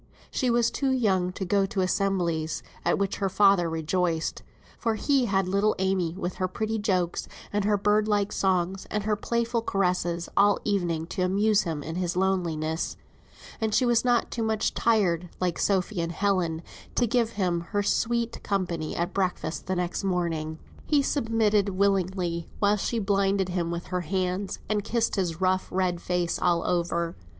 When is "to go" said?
1.33-1.67